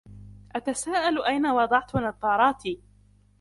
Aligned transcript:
أتساءل 0.55 1.23
أين 1.25 1.47
وضعت 1.47 1.95
نظاراتي. 1.95 2.81